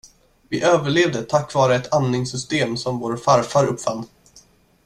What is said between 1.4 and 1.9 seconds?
vare